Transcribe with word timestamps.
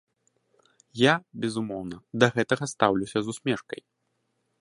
Я, 1.01 1.11
безумоўна, 1.43 1.97
да 2.23 2.31
гэтага 2.37 2.63
стаўлюся 2.73 3.17
з 3.27 3.35
усмешкай. 3.35 3.81